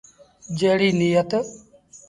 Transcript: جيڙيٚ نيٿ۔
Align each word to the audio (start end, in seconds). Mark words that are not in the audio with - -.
جيڙيٚ 0.59 0.97
نيٿ۔ 0.99 1.21